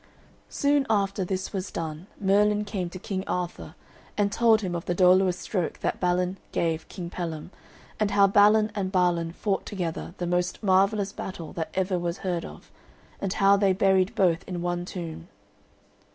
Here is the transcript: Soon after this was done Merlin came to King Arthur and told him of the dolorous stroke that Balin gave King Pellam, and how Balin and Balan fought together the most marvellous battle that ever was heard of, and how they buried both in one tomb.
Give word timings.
Soon 0.49 0.87
after 0.89 1.23
this 1.23 1.53
was 1.53 1.69
done 1.69 2.07
Merlin 2.19 2.65
came 2.65 2.89
to 2.89 2.97
King 2.97 3.23
Arthur 3.27 3.75
and 4.17 4.31
told 4.31 4.61
him 4.61 4.73
of 4.73 4.85
the 4.85 4.95
dolorous 4.95 5.37
stroke 5.37 5.77
that 5.81 5.99
Balin 5.99 6.37
gave 6.51 6.87
King 6.87 7.11
Pellam, 7.11 7.51
and 7.99 8.09
how 8.09 8.25
Balin 8.25 8.71
and 8.73 8.91
Balan 8.91 9.31
fought 9.31 9.63
together 9.63 10.15
the 10.17 10.25
most 10.25 10.63
marvellous 10.63 11.13
battle 11.13 11.53
that 11.53 11.69
ever 11.75 11.99
was 11.99 12.17
heard 12.17 12.45
of, 12.45 12.71
and 13.19 13.33
how 13.33 13.57
they 13.57 13.73
buried 13.73 14.15
both 14.15 14.43
in 14.47 14.63
one 14.63 14.85
tomb. 14.85 15.27